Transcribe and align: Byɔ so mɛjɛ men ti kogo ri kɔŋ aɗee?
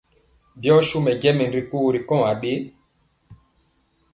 Byɔ 0.59 0.75
so 0.87 0.97
mɛjɛ 1.05 1.29
men 1.37 1.49
ti 1.53 1.59
kogo 1.69 1.89
ri 1.93 2.01
kɔŋ 2.07 2.21
aɗee? 2.31 2.59